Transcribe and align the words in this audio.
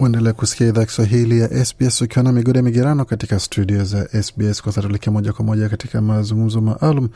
uendelea 0.00 0.32
kusikia 0.32 0.68
idhaa 0.68 0.84
Kiswahili 0.84 1.40
ya 1.40 1.64
SBS 1.64 2.02
ukiwa 2.02 2.22
na 2.22 2.32
migode 2.32 2.62
migerano 2.62 3.04
katika 3.04 3.38
studio 3.38 3.84
za 3.84 4.22
SBS. 4.22 4.62
Kwa 4.62 4.72
sasa 4.72 5.10
moja 5.10 5.32
kwa 5.32 5.44
moja 5.44 5.68
katika 5.68 6.00
mazungumzo 6.00 6.60
maalum 6.60 7.08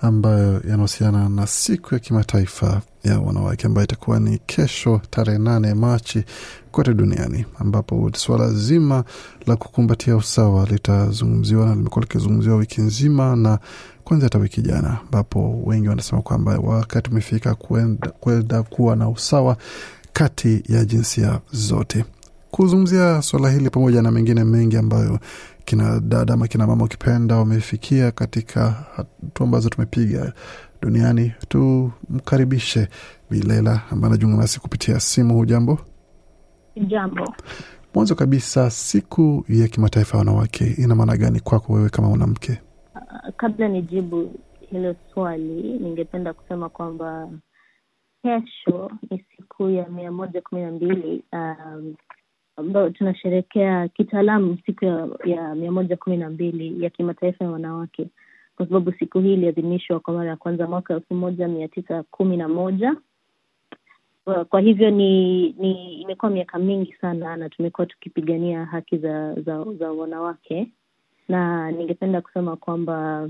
ambayo 0.00 0.60
yanahusiana 0.68 1.28
na 1.28 1.46
siku 1.46 1.94
ya 1.94 2.00
kimataifa 2.00 2.82
ya 3.04 3.18
wanawake 3.20 3.66
ambayo 3.66 3.84
itakuwa 3.84 4.20
ni 4.20 4.38
kesho 4.46 5.00
tarehe 5.10 5.38
nane 5.38 5.74
Machi 5.74 6.24
kote 6.70 6.94
duniani, 6.94 7.44
ambapo 7.58 8.10
suala 8.16 8.50
zima 8.52 9.04
la 9.46 9.56
kukumbatia 9.56 10.16
usawa 10.16 10.66
litazungumziwa 10.66 11.66
na 11.66 11.74
limekuwa 11.74 12.02
likizungumziwa 12.02 12.56
wiki 12.56 12.80
nzima 12.80 13.36
na 13.36 13.58
kwanza 14.04 14.26
hata 14.26 14.38
wiki 14.38 14.62
jana, 14.62 14.98
ambapo 15.04 15.62
wengi 15.64 15.88
wanasema 15.88 16.22
kwamba 16.22 16.58
wakati 16.58 17.10
umefika 17.10 17.54
kwenda 18.20 18.62
kuwa 18.62 18.96
na 18.96 19.08
usawa 19.08 19.56
kati 20.12 20.62
ya 20.68 20.84
jinsia 20.84 21.40
zote 21.52 22.04
kuzungumzia 22.50 23.22
swala 23.22 23.50
hili 23.50 23.70
pamoja 23.70 24.02
na 24.02 24.10
mengine 24.10 24.44
mengi 24.44 24.76
ambayo 24.76 25.18
kina 25.64 26.00
dada 26.00 26.34
ama 26.34 26.48
kina 26.48 26.66
mama 26.66 26.84
ukipenda 26.84 27.36
wamefikia 27.36 28.10
katika 28.10 28.70
hatua 28.70 29.44
ambazo 29.46 29.68
tumepiga 29.68 30.32
duniani. 30.82 31.32
Tumkaribishe 31.48 32.88
Bilela 33.30 33.80
ambaye 33.90 34.12
anajiunga 34.12 34.36
nasi 34.36 34.60
kupitia 34.60 35.00
simu. 35.00 35.34
Hujambo? 35.34 35.78
Jambo. 36.76 37.34
Mwanzo 37.94 38.14
kabisa, 38.14 38.70
siku 38.70 39.44
ya 39.48 39.68
kimataifa 39.68 40.16
ya 40.16 40.18
wanawake 40.18 40.74
ina 40.78 40.94
maana 40.94 41.16
gani 41.16 41.40
kwako 41.40 41.72
wewe 41.72 41.88
kama 41.90 42.08
mwanamke? 42.08 42.60
Uh, 42.94 43.34
kabla 43.36 43.68
nijibu 43.68 44.34
hilo 44.70 44.94
swali, 45.14 45.78
ningependa 45.78 46.32
kusema 46.32 46.68
kwamba 46.68 47.28
kesho 48.22 48.90
ni 49.10 49.24
siku 49.36 49.70
ya 49.70 49.88
mia 49.88 50.12
moja 50.12 50.42
kumi 50.42 50.62
na 50.62 50.70
mbili 50.70 51.24
um, 51.32 51.94
ambayo 52.58 52.90
tunasherekea 52.90 53.88
kitaalamu 53.88 54.58
siku 54.66 54.84
ya, 54.84 55.08
ya 55.24 55.54
mia 55.54 55.72
moja 55.72 55.96
kumi 55.96 56.16
na 56.16 56.30
mbili 56.30 56.84
ya 56.84 56.90
kimataifa 56.90 57.44
ya 57.44 57.50
wanawake, 57.50 58.06
kwa 58.56 58.66
sababu 58.66 58.92
siku 58.92 59.20
hii 59.20 59.32
iliadhimishwa 59.34 60.00
kwa 60.00 60.14
mara 60.14 60.30
ya 60.30 60.36
kwanza 60.36 60.66
mwaka 60.66 60.94
elfu 60.94 61.14
moja 61.14 61.48
mia 61.48 61.68
tisa 61.68 62.02
kumi 62.02 62.36
na 62.36 62.48
moja. 62.48 62.96
Kwa 64.48 64.60
hivyo 64.60 64.90
ni, 64.90 65.42
ni 65.52 66.00
imekuwa 66.00 66.30
miaka 66.30 66.58
mingi 66.58 66.92
sana 67.00 67.36
na 67.36 67.48
tumekuwa 67.48 67.86
tukipigania 67.86 68.64
haki 68.64 68.98
za, 68.98 69.34
za, 69.34 69.64
za 69.78 69.92
wanawake, 69.92 70.68
na 71.28 71.70
ningependa 71.70 72.20
kusema 72.20 72.56
kwamba 72.56 73.28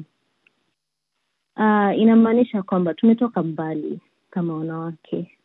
uh, 1.57 1.99
inamaanisha 1.99 2.63
kwamba 2.63 2.95
tumetoka 2.95 3.43
mbali 3.43 4.01
kama 4.31 4.55
wanawake 4.55 5.38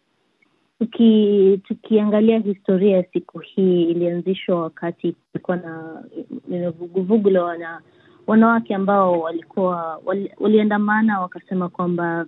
Tuki, 0.83 1.61
tukiangalia 1.67 2.39
historia 2.39 2.97
ya 2.97 3.03
siku 3.13 3.39
hii 3.39 3.83
ilianzishwa 3.83 4.61
wakati 4.61 5.15
kulikuwa 5.31 5.57
na 5.57 6.71
vuguvugu 6.71 7.29
la 7.29 7.43
wana, 7.43 7.81
wanawake 8.27 8.75
ambao 8.75 9.19
walikuwa 9.19 10.01
wali, 10.05 10.31
waliandamana 10.39 11.19
wakasema 11.19 11.69
kwamba 11.69 12.25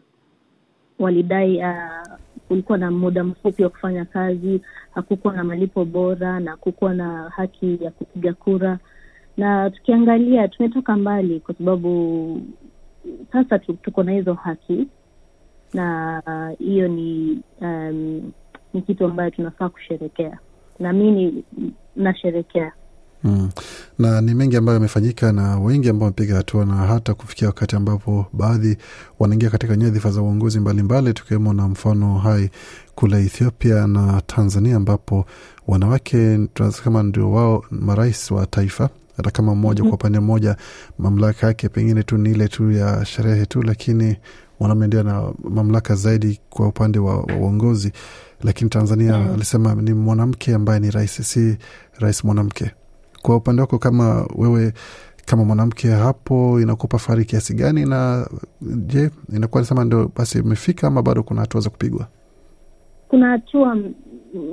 walidai 1.00 1.58
uh, 1.58 2.18
kulikuwa 2.48 2.78
na 2.78 2.92
muda 2.92 3.24
mfupi 3.24 3.64
wa 3.64 3.70
kufanya 3.70 4.06
kazi, 4.06 4.62
hakukuwa 4.94 5.34
na 5.36 5.44
malipo 5.44 5.86
bora 5.86 6.40
na 6.40 6.52
hakukuwa 6.52 6.94
na 6.94 7.30
haki 7.30 7.78
ya 7.82 7.92
kupiga 7.92 8.34
kura. 8.34 8.80
Na 9.38 9.70
tukiangalia 9.70 10.48
tumetoka 10.48 10.98
mbali, 10.98 11.40
kwa 11.40 11.56
sababu 11.56 12.42
sasa 13.32 13.60
tuko 13.60 14.04
na 14.04 14.12
hizo 14.12 14.34
haki 14.34 14.88
na 15.74 16.22
hiyo 16.60 16.86
uh, 16.86 16.92
ni 16.94 17.40
um, 17.62 18.32
ni 18.76 18.82
kitu 18.82 19.06
ambayo 19.06 19.30
tunafaa 19.30 19.70
kusherekea 19.70 20.38
na 20.80 20.94
mi 20.94 21.44
nasherekea 21.96 22.72
mm. 23.24 23.50
na 24.00 24.22
ni 24.22 24.34
mengi 24.34 24.58
ambayo 24.58 24.74
yamefanyika 24.76 25.32
na 25.32 25.60
wengi 25.60 25.90
ambao 25.90 26.06
wamepiga 26.06 26.36
hatua 26.36 26.66
na 26.66 26.74
hata 26.76 27.14
kufikia 27.14 27.48
wakati 27.48 27.76
ambapo 27.76 28.26
baadhi 28.34 28.78
wanaingia 29.20 29.50
katika 29.50 29.76
nyadhifa 29.76 30.12
za 30.12 30.22
uongozi 30.22 30.60
mbalimbali 30.60 31.14
tukiwemo 31.14 31.54
na 31.54 31.68
mfano 31.68 32.18
hai 32.18 32.50
kule 32.96 33.18
Ethiopia 33.26 33.88
na 33.88 34.22
Tanzania 34.28 34.76
ambapo 34.76 35.26
wanawake 35.68 36.40
kama 36.84 37.04
ndio 37.04 37.32
wao 37.32 37.66
marais 37.72 38.32
wa 38.32 38.46
taifa 38.46 38.90
hata 39.18 39.32
kama 39.32 39.56
mmoja 39.56 39.84
mm-hmm. 39.84 39.90
kwa 39.90 39.96
upande 39.96 40.20
mmoja 40.20 40.56
mamlaka 40.98 41.48
yake 41.48 41.70
pengine 41.70 42.04
tu 42.04 42.18
ni 42.18 42.32
ile 42.32 42.48
tu 42.48 42.72
ya 42.72 43.06
sherehe 43.06 43.46
tu, 43.46 43.62
lakini 43.64 44.18
mwanaume 44.60 44.88
ndio 44.88 45.04
na 45.04 45.34
mamlaka 45.44 45.96
zaidi 45.96 46.40
kwa 46.50 46.68
upande 46.68 47.00
wa 47.00 47.24
uongozi. 47.40 47.92
Lakini 48.44 48.70
Tanzania 48.70 49.18
mm. 49.18 49.34
alisema 49.34 49.76
ni 49.76 49.94
mwanamke 49.94 50.54
ambaye 50.56 50.80
ni 50.80 50.92
rais, 50.92 51.22
si 51.32 51.58
rais 52.00 52.24
mwanamke. 52.24 52.72
Kwa 53.22 53.36
upande 53.36 53.62
wako 53.62 53.78
kama 53.78 54.28
wewe 54.36 54.74
kama 55.26 55.44
mwanamke, 55.46 55.88
hapo 55.92 56.62
inakupa 56.62 56.98
fahari 56.98 57.26
kiasi 57.26 57.54
gani? 57.54 57.86
Na 57.86 58.28
je, 58.62 59.10
inakuwa 59.34 59.62
nisema 59.62 59.86
ndio 59.86 60.12
basi 60.18 60.40
imefika 60.40 60.88
ama 60.88 61.02
bado 61.02 61.24
kuna 61.24 61.42
hatua 61.42 61.62
za 61.62 61.70
kupigwa? 61.70 62.08
Kuna 63.08 63.28
hatua 63.30 63.78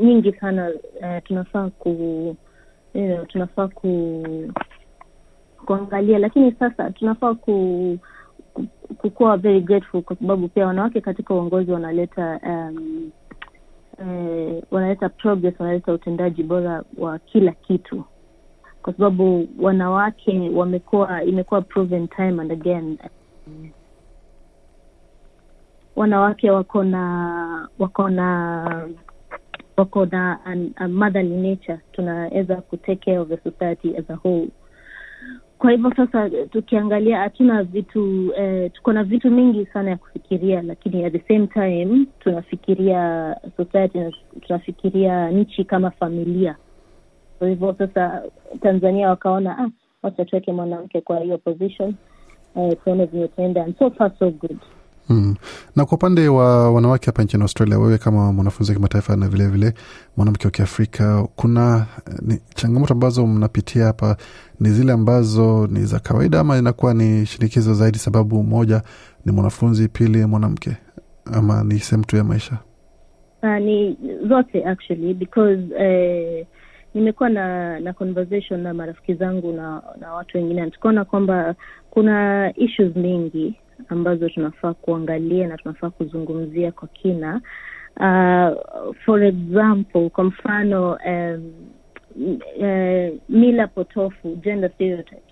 nyingi 0.04 0.32
sana 0.32 0.70
uh, 1.00 1.24
tunafaa 1.24 1.70
ku 1.70 1.88
you 2.94 3.06
know, 3.06 3.24
tunafaa 3.26 3.68
ku 3.68 4.22
kuangalia, 5.66 6.18
lakini 6.18 6.52
sasa 6.52 6.90
tunafaa 6.90 7.34
ku 7.34 7.98
kukuwa 8.98 9.36
very 9.36 9.60
grateful 9.60 10.02
kwa 10.02 10.16
sababu 10.16 10.48
pia 10.48 10.66
wanawake 10.66 11.00
katika 11.00 11.34
uongozi 11.34 11.70
wanaleta 11.72 12.40
um, 12.46 13.10
eh, 13.98 14.62
wanaleta 14.70 15.08
progress, 15.08 15.60
wanaleta 15.60 15.92
utendaji 15.92 16.42
bora 16.42 16.82
wa 16.98 17.18
kila 17.18 17.52
kitu, 17.52 18.04
kwa 18.82 18.92
sababu 18.92 19.48
wanawake 19.60 20.50
wamekuwa, 20.54 21.24
imekuwa 21.24 21.62
proven 21.62 22.08
time 22.08 22.42
and 22.42 22.52
again, 22.52 22.98
wanawake 25.96 26.50
wako 26.50 26.84
na 26.84 27.68
wako 27.78 28.08
na 28.10 28.88
wako 29.76 30.06
na 30.06 30.38
a 30.76 30.88
motherly 30.88 31.36
nature, 31.50 31.78
tunaweza 31.92 32.56
kutake 32.56 32.96
care 33.04 33.18
of 33.18 33.28
the 33.28 33.36
society 33.50 33.96
as 33.96 34.10
a 34.10 34.14
whole 34.16 34.48
kwa 35.62 35.70
hivyo 35.70 35.92
sasa 35.96 36.30
tukiangalia 36.30 37.18
hatuna 37.18 37.62
vitu 37.62 38.32
eh, 38.36 38.70
tuko 38.72 38.92
na 38.92 39.04
vitu 39.04 39.30
mingi 39.30 39.66
sana 39.66 39.90
ya 39.90 39.96
kufikiria, 39.96 40.62
lakini 40.62 41.04
at 41.04 41.12
the 41.12 41.34
same 41.34 41.46
time 41.46 42.06
tunafikiria 42.20 43.36
society 43.56 43.98
na 43.98 44.12
tunafikiria 44.40 45.30
nchi 45.30 45.64
kama 45.64 45.90
familia. 45.90 46.56
Kwa 47.38 47.48
hivyo 47.48 47.74
sasa 47.78 48.22
Tanzania 48.62 49.08
wakaona 49.08 49.58
ah, 49.58 49.70
wacha 50.02 50.24
tuweke 50.24 50.52
mwanamke 50.52 51.00
kwa 51.00 51.20
hiyo 51.20 51.38
position 51.38 51.94
eh, 52.56 52.76
tuone 52.84 53.08
itaenda 53.24 53.64
and 53.64 53.78
so 53.78 53.90
far 53.90 54.12
so 54.18 54.30
good. 54.30 54.58
Mm. 55.08 55.34
Na 55.76 55.84
kwa 55.84 55.96
upande 55.98 56.28
wa 56.28 56.70
wanawake 56.72 57.06
hapa 57.06 57.22
nchini 57.22 57.42
Australia, 57.42 57.78
wewe 57.78 57.98
kama 57.98 58.32
mwanafunzi 58.32 58.72
wa 58.72 58.76
kimataifa 58.76 59.16
na 59.16 59.28
vilevile 59.28 59.74
mwanamke 60.16 60.44
wa 60.46 60.50
Kiafrika, 60.50 61.28
kuna 61.36 61.86
ni, 62.22 62.38
changamoto 62.54 62.94
ambazo 62.94 63.26
mnapitia 63.26 63.84
hapa 63.84 64.16
ni 64.60 64.68
zile 64.68 64.92
ambazo 64.92 65.66
ni 65.70 65.80
za 65.80 65.98
kawaida 65.98 66.40
ama 66.40 66.58
inakuwa 66.58 66.94
ni 66.94 67.26
shinikizo 67.26 67.74
zaidi, 67.74 67.98
sababu 67.98 68.42
moja 68.42 68.82
ni 69.24 69.32
mwanafunzi, 69.32 69.88
pili 69.88 70.26
mwanamke, 70.26 70.76
ama 71.32 71.64
ni 71.64 71.78
sehemu 71.78 72.04
tu 72.04 72.16
ya 72.16 72.24
maisha? 72.24 72.58
Uh, 73.42 73.56
ni 73.58 73.98
zote 74.28 74.64
actually 74.64 75.14
because 75.14 75.62
uh, 75.74 76.46
nimekuwa 76.94 77.28
na 77.28 77.80
na 77.80 77.92
conversation 77.92 78.60
na 78.60 78.74
marafiki 78.74 79.14
zangu 79.14 79.52
na 79.52 79.82
na 80.00 80.12
watu 80.14 80.38
wengine, 80.38 80.70
tukaona 80.70 81.04
kwamba 81.04 81.54
kuna 81.90 82.52
issues 82.56 82.96
mingi 82.96 83.54
ambazo 83.88 84.28
tunafaa 84.28 84.74
kuangalia 84.74 85.48
na 85.48 85.56
tunafaa 85.56 85.90
kuzungumzia 85.90 86.72
kwa 86.72 86.88
kina. 86.88 87.40
Uh, 87.96 88.94
for 89.04 89.24
example, 89.24 90.10
kwa 90.10 90.24
mfano 90.24 90.98
um, 91.06 91.52
uh, 92.56 93.18
mila 93.28 93.66
potofu, 93.66 94.36
gender 94.36 94.70
stereotypes 94.74 95.22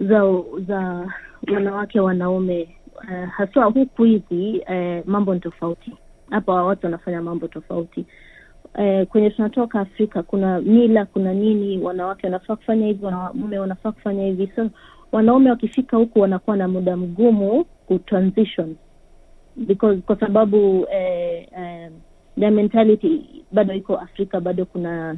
za 0.00 0.22
za 0.66 1.10
wanawake 1.54 2.00
wanaume, 2.00 2.76
uh, 2.96 3.28
haswa 3.28 3.64
huku 3.64 4.04
hivi 4.04 4.62
uh, 4.68 5.06
mambo 5.08 5.34
ni 5.34 5.40
tofauti 5.40 5.92
hapa, 6.30 6.52
watu 6.64 6.86
wanafanya 6.86 7.22
mambo 7.22 7.48
tofauti. 7.48 8.06
eh, 8.78 9.06
kwenye 9.06 9.30
tunatoka 9.30 9.80
Afrika 9.80 10.22
kuna 10.22 10.60
mila, 10.60 11.04
kuna 11.06 11.32
nini, 11.34 11.78
wanawake 11.78 12.26
wanafaa 12.26 12.56
kufanya 12.56 12.86
hivi, 12.86 13.04
wanaume 13.04 13.58
wanafaa 13.58 13.92
kufanya 13.92 14.24
hivi, 14.24 14.52
so 14.56 14.70
wanaume 15.12 15.50
wakifika 15.50 15.96
huku 15.96 16.20
wanakuwa 16.20 16.56
na 16.56 16.68
muda 16.68 16.96
mgumu 16.96 17.64
kutransition 17.86 18.76
because 19.56 20.00
kwa 20.00 20.20
sababu 20.20 20.86
eh, 20.92 21.48
eh, 21.58 21.90
the 22.40 22.50
mentality 22.50 23.44
bado 23.52 23.74
iko 23.74 23.96
Afrika, 23.96 24.40
bado 24.40 24.64
kuna 24.64 25.16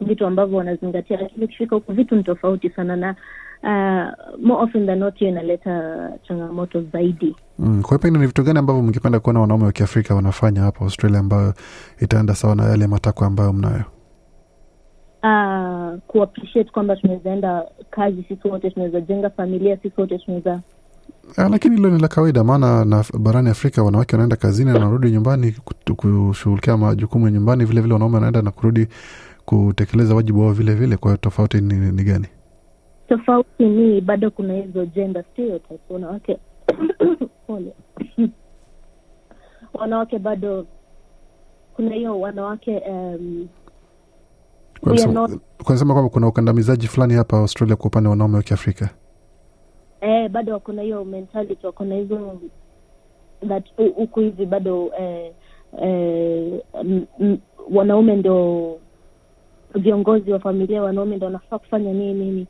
vitu 0.00 0.26
ambavyo 0.26 0.58
wanazingatia 0.58 1.16
lakini 1.20 1.44
ukifika 1.44 1.76
huku 1.76 1.92
vitu 1.92 2.16
ni 2.16 2.22
tofauti 2.22 2.70
sana 2.70 2.96
na 2.96 3.14
uh, 3.62 4.38
more 4.46 4.62
often 4.64 4.86
than 4.86 4.98
not 4.98 5.16
hiyo 5.18 5.30
inaleta 5.30 6.10
changamoto 6.28 6.82
zaidi. 6.82 7.36
Mm, 7.58 7.82
kwa 7.82 7.98
pengine 7.98 8.20
ni 8.20 8.26
vitu 8.26 8.42
gani 8.42 8.58
ambavyo 8.58 8.82
mngependa 8.82 9.20
kuona 9.20 9.40
wanaume 9.40 9.64
wa 9.64 9.72
kiafrika 9.72 10.14
wanafanya 10.14 10.60
hapa 10.60 10.80
australia 10.84 11.18
ambayo 11.20 11.54
itaenda 12.00 12.34
sawa 12.34 12.54
na 12.54 12.64
yale 12.64 12.86
matakwa 12.86 13.26
ambayo 13.26 13.52
mnayo? 13.52 13.84
Uh, 15.22 15.73
kuappreciate 16.14 16.70
kwamba 16.70 16.96
tunaweza 16.96 17.30
enda 17.30 17.64
kazi 17.90 18.22
sisi 18.28 18.48
wote 18.48 18.70
tunaweza 18.70 19.00
jenga 19.00 19.30
familia 19.30 19.76
sisi 19.76 20.00
wote 20.00 20.18
tunaweza 20.18 20.60
Ah, 21.36 21.48
lakini 21.48 21.76
hilo 21.76 21.90
ni 21.90 22.00
la 22.00 22.08
kawaida 22.08 22.44
maana 22.44 22.84
na 22.84 23.04
barani 23.18 23.50
afrika 23.50 23.82
wanawake 23.82 24.16
wanaenda 24.16 24.36
kazini 24.36 24.70
na 24.70 24.74
wanarudi 24.78 25.10
nyumbani 25.10 25.56
kushughulikia 25.96 26.76
majukumu 26.76 27.26
ya 27.26 27.32
nyumbani 27.32 27.64
vile 27.64 27.80
vile 27.80 27.92
wanaume 27.94 28.14
wanaenda 28.14 28.42
na 28.42 28.50
kurudi 28.50 28.88
kutekeleza 29.44 30.14
wajibu 30.14 30.40
wao 30.40 30.52
vile 30.52 30.74
vile. 30.74 30.96
Kwa 30.96 31.10
hiyo 31.10 31.16
tofauti 31.16 31.60
ni, 31.60 31.74
ni 31.74 32.02
gani? 32.04 32.26
Tofauti 33.08 33.64
ni 33.64 34.00
bado 34.00 34.30
kuna 34.30 34.54
hizo 34.54 34.86
gender 34.86 35.24
stereotypes. 35.32 35.80
Wanawake 35.90 36.38
wanawake 39.80 40.18
bado 40.18 40.66
kuna 41.76 41.94
hiyo 41.94 42.20
wanawake 42.20 42.82
um, 42.88 43.48
Kusema 45.64 45.92
kwamba 45.94 46.10
kuna 46.10 46.28
ukandamizaji 46.28 46.86
fulani 46.86 47.14
hapa 47.14 47.38
australia 47.38 47.76
kwa 47.76 47.86
upande 47.86 48.08
wa 48.08 48.10
wanaume 48.10 48.36
wa 48.36 48.42
kiafrika? 48.42 48.88
Eh, 50.00 50.28
bado 50.30 50.52
wako 50.52 50.72
na 50.72 50.82
hiyo 50.82 51.04
mentality 51.04 51.66
wako 51.66 51.84
na 51.84 51.94
hizo 51.94 52.38
that 53.48 53.64
huku 53.96 54.20
hivi 54.20 54.46
bado 54.46 54.90
eh, 54.98 55.32
eh, 55.82 56.60
m- 56.80 57.06
m- 57.20 57.38
wanaume 57.72 58.16
ndio 58.16 58.76
viongozi 59.74 60.32
wa 60.32 60.38
familia 60.40 60.82
wanaume 60.82 61.16
ndio 61.16 61.26
wanafaa 61.26 61.58
kufanya 61.58 61.92
nini 61.92 62.14
nini. 62.24 62.46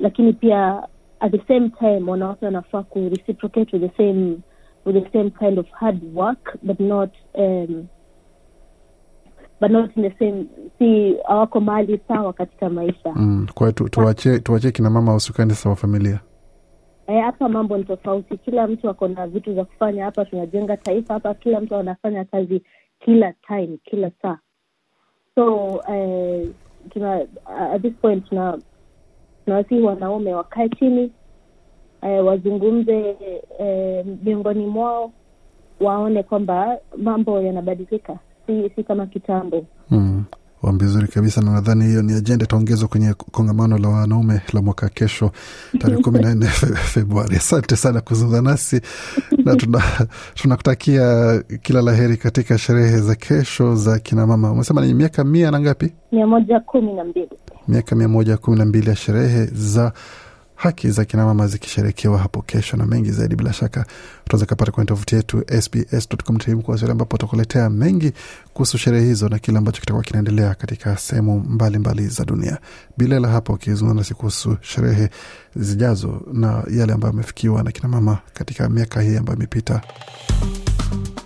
Lakini 0.00 0.32
pia 0.32 0.82
at 1.20 1.32
the 1.32 1.42
same 1.54 1.68
time 1.68 2.10
wanawake 2.10 2.44
wanafaa 2.44 2.82
ku 2.82 2.98
reciprocate 2.98 3.76
with 3.76 3.90
the 3.90 3.96
same 3.96 4.36
with 4.84 5.04
the 5.04 5.10
same 5.12 5.30
kind 5.30 5.58
of 5.58 5.66
hard 5.70 6.00
work 6.14 6.56
but 6.62 6.80
not 6.80 7.10
um, 7.34 7.86
but 9.60 9.70
not 9.70 9.96
in 9.96 10.02
the 10.02 10.18
same 10.18 10.44
si 10.78 11.16
hawako 11.28 11.60
mahali 11.60 12.00
sawa 12.08 12.32
katika 12.32 12.68
maisha. 12.70 13.12
Mm. 13.14 13.46
kwa 13.54 13.72
tu- 13.72 13.88
tuwachie 13.88 14.38
tuwachie 14.38 14.70
kina 14.70 14.90
mama 14.90 15.14
usukani 15.14 15.54
sawa 15.54 15.76
familia. 15.76 16.20
Hapa 17.06 17.22
hapa 17.22 17.48
mambo 17.48 17.78
ni 17.78 17.84
tofauti. 17.84 18.36
Kila 18.38 18.66
mtu 18.66 18.88
ako 18.90 19.08
na 19.08 19.26
vitu 19.26 19.54
za 19.54 19.64
kufanya. 19.64 20.04
Hapa 20.04 20.24
tunajenga 20.24 20.76
taifa 20.76 21.14
hapa 21.14 21.34
kila 21.34 21.60
mtu 21.60 21.76
anafanya 21.76 22.24
kazi 22.24 22.62
kila 23.00 23.32
time 23.32 23.78
kila 23.84 24.10
saa. 24.22 24.38
So 25.34 25.80
eh, 25.94 26.48
tuna 26.90 27.20
at 27.72 27.82
this 27.82 27.92
point 28.00 28.28
tuna 28.28 28.58
tunawasihi 29.44 29.80
wanaume 29.80 30.34
wakae 30.34 30.68
chini 30.68 31.12
eh, 32.02 32.24
wazungumze 32.26 33.16
eh, 33.58 34.06
miongoni 34.24 34.66
mwao 34.66 35.12
waone 35.80 36.22
kwamba 36.22 36.78
mambo 36.96 37.40
yanabadilika 37.42 38.18
si, 38.48 38.70
si 38.76 38.82
kama 38.84 39.06
kitambo 39.06 39.66
mm. 39.90 40.24
Vizuri 40.72 41.08
kabisa, 41.08 41.40
na 41.40 41.52
nadhani 41.52 41.84
hiyo 41.84 42.02
ni 42.02 42.12
ajenda 42.12 42.44
itaongezwa 42.44 42.88
kwenye 42.88 43.14
kongamano 43.14 43.78
la 43.78 43.88
wanaume 43.88 44.40
la 44.52 44.62
mwaka 44.62 44.88
kesho 44.88 45.30
tarehe 45.78 46.02
kumi 46.02 46.18
na 46.20 46.34
nne 46.34 46.46
Februari. 46.94 47.36
Asante 47.36 47.76
sana 47.76 48.00
kuzungumza 48.00 48.42
nasi 48.42 48.80
na 49.44 49.56
tuna- 49.56 50.06
tunakutakia 50.34 51.38
kila 51.62 51.82
la 51.82 51.92
heri 51.94 52.16
katika 52.16 52.58
sherehe 52.58 52.98
za 53.00 53.14
kesho 53.14 53.74
za 53.76 53.98
kinamama. 53.98 54.52
Umesema 54.52 54.86
ni 54.86 54.94
miaka 54.94 55.24
mia 55.24 55.50
na 55.50 55.60
ngapi? 55.60 55.92
mia 56.12 56.26
moja 56.26 56.60
kumi 56.60 56.92
na 56.92 57.04
mbili 57.04 57.30
miaka 57.68 57.96
mia 57.96 58.08
moja 58.08 58.36
kumi 58.36 58.58
na 58.58 58.64
mbili 58.64 58.88
ya 58.88 58.96
sherehe 58.96 59.44
za 59.46 59.92
haki 60.58 60.90
za 60.90 61.04
kinamama 61.04 61.46
zikisherekewa 61.46 62.18
hapo 62.18 62.42
kesho, 62.42 62.76
na 62.76 62.86
mengi 62.86 63.10
zaidi 63.10 63.36
bila 63.36 63.52
shaka 63.52 63.86
utaweza 64.26 64.46
kupata 64.46 64.72
kwenye 64.72 64.86
tovuti 64.88 65.14
yetu 65.14 65.44
sbs.com.au 65.62 66.90
ambapo 66.90 67.16
tutakuletea 67.16 67.70
mengi 67.70 68.12
kuhusu 68.52 68.78
sherehe 68.78 69.06
hizo 69.06 69.28
na 69.28 69.38
kile 69.38 69.58
ambacho 69.58 69.80
kitakuwa 69.80 70.04
kinaendelea 70.04 70.54
katika 70.54 70.96
sehemu 70.96 71.40
mbalimbali 71.40 72.06
za 72.08 72.24
dunia. 72.24 72.58
Bila 72.96 73.20
la 73.20 73.28
hapo 73.28 73.52
ukizungumza 73.52 74.00
nasi 74.00 74.14
kuhusu 74.14 74.56
sherehe 74.60 75.10
zijazo 75.56 76.22
na 76.32 76.64
yale 76.70 76.92
ambayo 76.92 77.12
amefikiwa 77.14 77.62
na 77.62 77.72
kinamama 77.72 78.18
katika 78.34 78.68
miaka 78.68 79.00
hii 79.00 79.16
ambayo 79.16 79.36
imepita. 79.38 79.80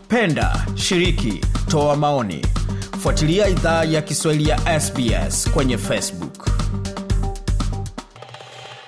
Penda, 0.08 0.67
shiriki, 0.75 1.40
toa 1.69 1.96
maoni. 1.96 2.46
Fuatilia 2.99 3.49
idhaa 3.49 3.85
ya 3.85 4.02
Kiswahili 4.02 4.49
ya 4.49 4.81
SBS 4.81 5.50
kwenye 5.50 5.78
Facebook. 5.78 6.51